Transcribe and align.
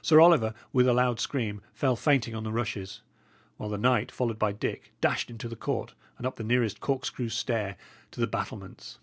Sir 0.00 0.20
Oliver, 0.22 0.54
with 0.72 0.88
a 0.88 0.94
loud 0.94 1.20
scream, 1.20 1.60
fell 1.74 1.96
fainting 1.96 2.34
on 2.34 2.44
the 2.44 2.50
rushes; 2.50 3.02
while 3.58 3.68
the 3.68 3.76
knight, 3.76 4.10
followed 4.10 4.38
by 4.38 4.52
Dick, 4.52 4.94
dashed 5.02 5.28
into 5.28 5.50
the 5.50 5.54
court 5.54 5.92
and 6.16 6.26
up 6.26 6.36
the 6.36 6.42
nearest 6.44 6.80
corkscrew 6.80 7.28
stair 7.28 7.76
to 8.12 8.20
the 8.20 8.26
battlements. 8.26 9.00